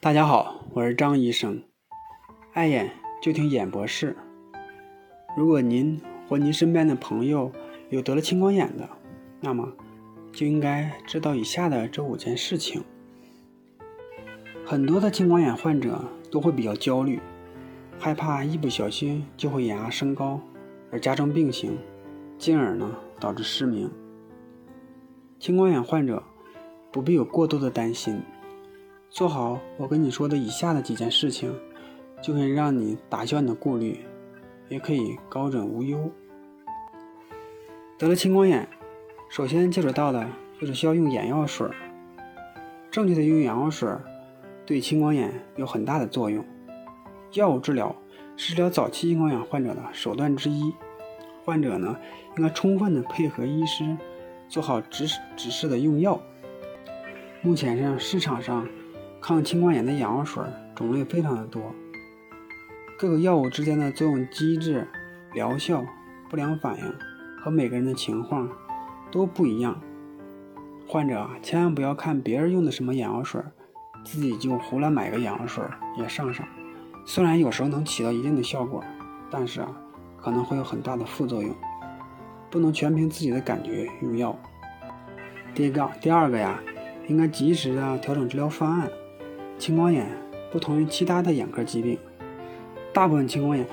[0.00, 1.60] 大家好，我是张医生。
[2.52, 2.88] 爱眼
[3.20, 4.16] 就听眼博士。
[5.36, 7.50] 如果您或您身边的朋友
[7.90, 8.88] 有得了青光眼的，
[9.40, 9.72] 那么
[10.32, 12.84] 就应该知道以下的这五件事情。
[14.64, 17.18] 很多的青光眼患者都会比较焦虑，
[17.98, 20.40] 害怕一不小心就会眼压升高
[20.92, 21.76] 而加重病情，
[22.38, 23.90] 进而呢导致失明。
[25.40, 26.22] 青光眼患者
[26.92, 28.22] 不必有过多的担心。
[29.10, 31.52] 做好我跟你说的以下的几件事情，
[32.22, 34.04] 就可以让你打消你的顾虑，
[34.68, 36.10] 也可以高枕无忧。
[37.96, 38.68] 得了青光眼，
[39.30, 40.28] 首先接触到的
[40.60, 41.66] 就是需要用眼药水。
[42.90, 43.88] 正确的用眼药水
[44.66, 46.44] 对青光眼有很大的作用。
[47.32, 47.96] 药物治疗
[48.36, 50.72] 是治疗早期青光眼患者的手段之一。
[51.44, 51.96] 患者呢，
[52.36, 53.96] 应该充分的配合医师，
[54.48, 56.20] 做好指指示的用药。
[57.40, 58.68] 目前上市场上。
[59.20, 60.42] 抗青光眼的眼药水
[60.74, 61.74] 种类非常的多，
[62.98, 64.86] 各个药物之间的作用机制、
[65.34, 65.84] 疗效、
[66.30, 66.94] 不良反应
[67.42, 68.48] 和每个人的情况
[69.10, 69.80] 都不一样。
[70.86, 73.42] 患者啊，千万不要看别人用的什么眼药水，
[74.04, 75.62] 自己就胡乱买个眼药水
[75.98, 76.46] 也上上。
[77.04, 78.82] 虽然有时候能起到一定的效果，
[79.30, 79.68] 但是啊，
[80.16, 81.54] 可能会有很大的副作用，
[82.50, 84.34] 不能全凭自己的感觉用药。
[85.54, 86.58] 第一个，第二个呀，
[87.08, 88.88] 应该及时的调整治疗方案。
[89.58, 90.06] 青光眼
[90.52, 91.98] 不同于其他的眼科疾病，
[92.92, 93.66] 大部分青光眼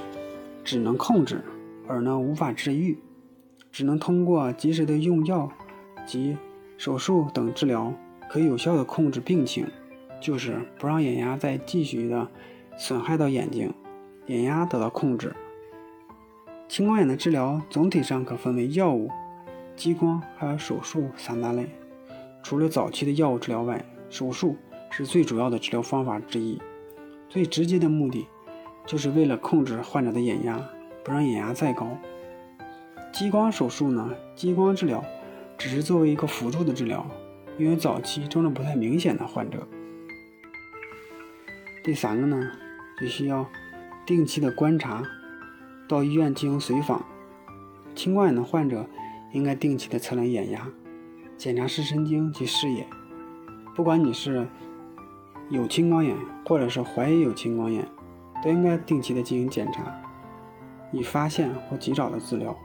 [0.63, 1.43] 只能控制，
[1.87, 2.97] 而呢无法治愈，
[3.71, 5.49] 只能通过及时的用药
[6.05, 6.35] 及
[6.75, 7.93] 手术等治疗，
[8.27, 9.67] 可以有效的控制病情，
[10.19, 12.27] 就是不让眼压再继续的
[12.77, 13.71] 损害到眼睛，
[14.25, 15.33] 眼压得到控制。
[16.67, 19.09] 青光眼的治疗总体上可分为药物、
[19.75, 21.69] 激光还有手术三大类，
[22.41, 24.57] 除了早期的药物治疗外，手术。
[24.97, 26.57] 是最主要的治疗方法之一，
[27.27, 28.25] 最直接的目的
[28.85, 30.57] 就是为了控制患者的眼压，
[31.03, 31.85] 不让眼压再高。
[33.11, 35.03] 激光手术呢，激光治疗
[35.57, 37.05] 只是作为一个辅助的治疗，
[37.57, 39.67] 用于早期症状不太明显的患者。
[41.83, 42.49] 第三个呢，
[42.97, 43.45] 就需要
[44.05, 45.03] 定期的观察，
[45.89, 47.05] 到医院进行随访。
[47.93, 48.87] 青光眼的患者
[49.33, 50.65] 应该定期的测量眼压，
[51.37, 52.87] 检查视神经及视野。
[53.75, 54.47] 不管你是
[55.49, 57.87] 有青光眼，或者是怀疑有青光眼，
[58.43, 59.95] 都应该定期的进行检查，
[60.91, 62.57] 以发现或及早的治疗。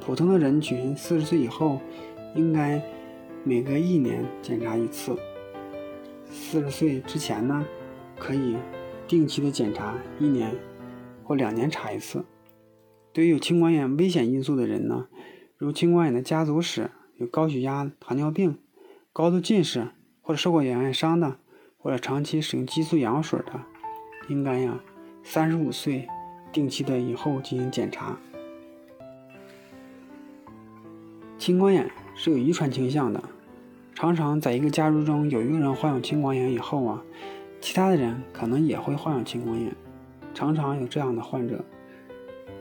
[0.00, 1.80] 普通的人群四十岁以后，
[2.36, 2.80] 应该
[3.42, 5.14] 每隔一年检查一次；
[6.30, 7.66] 四十岁之前呢，
[8.16, 8.56] 可以
[9.08, 10.54] 定期的检查一年
[11.24, 12.24] 或两年查一次。
[13.12, 15.08] 对于有青光眼危险因素的人呢，
[15.56, 18.58] 如青光眼的家族史、有高血压、糖尿病、
[19.12, 19.88] 高度近视
[20.20, 21.38] 或者受过眼外伤的。
[21.84, 23.60] 或者长期使用激素眼药水的，
[24.28, 24.74] 应该呀，
[25.22, 26.08] 三十五岁
[26.50, 28.16] 定期的以后进行检查。
[31.36, 33.22] 青光眼是有遗传倾向的，
[33.94, 37.02] 常常在一个家族中有一个人患有青光眼以后啊，
[37.60, 39.70] 其他的人可能也会患有青光眼。
[40.32, 41.62] 常常有这样的患者，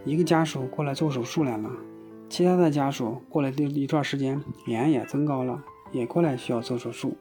[0.03, 1.71] 一个家属过来做手术来了，
[2.27, 5.63] 其他的家属过来的一段时间，眼也增高了，
[5.93, 7.15] 也过来需要做手术。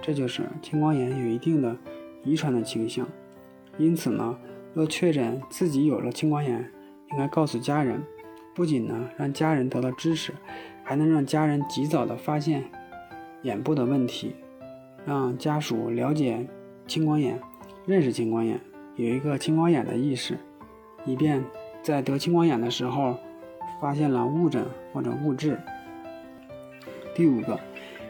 [0.00, 1.76] 这就是青光眼有一定的
[2.24, 3.06] 遗传的倾向，
[3.76, 4.38] 因此呢，
[4.72, 6.70] 若确诊自己有了青光眼，
[7.10, 8.02] 应该告诉家人，
[8.54, 10.32] 不仅呢让家人得到支持，
[10.82, 12.64] 还能让家人及早的发现
[13.42, 14.34] 眼部的问题，
[15.04, 16.46] 让家属了解
[16.86, 17.38] 青光眼，
[17.86, 18.60] 认识青光眼，
[18.96, 20.38] 有一个青光眼的意识，
[21.04, 21.44] 以便
[21.82, 23.18] 在得青光眼的时候
[23.80, 25.58] 发现了误诊或者误治。
[27.14, 27.58] 第五个，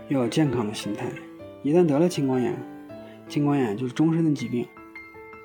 [0.09, 1.07] 要有健康的心态。
[1.63, 2.57] 一旦得了青光眼，
[3.29, 4.67] 青光眼就是终身的疾病，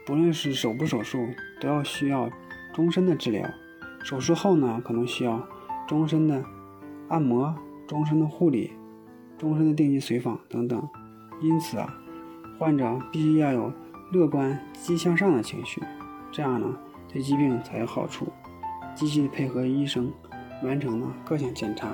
[0.06, 1.28] 不论是手不手术，
[1.60, 2.30] 都要需要
[2.74, 3.50] 终身的治疗。
[4.04, 5.48] 手术后呢，可能需要
[5.88, 6.44] 终身的
[7.08, 7.56] 按摩、
[7.88, 8.72] 终身的护理、
[9.38, 10.88] 终身的定期随访等等。
[11.42, 11.94] 因此啊，
[12.60, 13.74] 患者必须要有
[14.12, 15.82] 乐观、积极向上的情绪，
[16.32, 16.78] 这样呢，
[17.12, 18.28] 对疾病才有好处。
[18.94, 20.12] 积极配合医生，
[20.64, 21.90] 完成了各项检查。